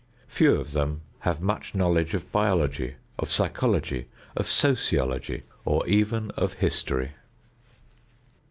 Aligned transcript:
Few 0.27 0.51
of 0.55 0.71
them 0.71 1.01
have 1.19 1.41
much 1.41 1.75
knowledge 1.75 2.15
of 2.15 2.31
biology, 2.31 2.95
of 3.19 3.29
psychology, 3.31 4.07
of 4.35 4.47
sociology, 4.47 5.43
or 5.63 5.85
even 5.85 6.31
of 6.31 6.53
history. 6.53 7.11